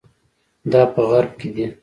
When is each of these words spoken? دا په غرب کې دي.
دا 0.71 0.81
په 0.93 1.01
غرب 1.09 1.31
کې 1.39 1.49
دي. 1.55 1.65